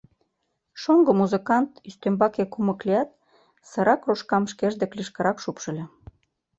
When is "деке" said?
4.81-4.93